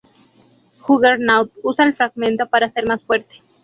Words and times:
Juggernaut 0.79 1.51
usa 1.61 1.83
el 1.85 1.93
fragmento 1.93 2.47
para 2.47 2.71
ser 2.71 2.87
más 2.87 3.03
fuerte. 3.03 3.41